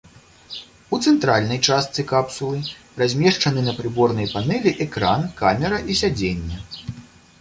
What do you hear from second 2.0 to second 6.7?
капсулы размешчаны на прыборнай панэлі экран, камера і сядзенне.